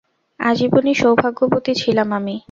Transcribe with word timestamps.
আজীবন-ই 0.39 0.95
সৌভাগ্যবতী 0.95 1.73
ছিলাম 1.75 2.09
আমি। 2.13 2.35